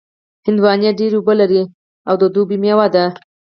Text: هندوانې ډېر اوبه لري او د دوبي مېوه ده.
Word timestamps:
هندوانې 0.45 0.89
ډېر 0.99 1.11
اوبه 1.17 1.33
لري 1.41 1.63
او 2.07 2.15
د 2.21 2.23
دوبي 2.33 2.57
مېوه 2.63 2.87
ده. 2.95 3.05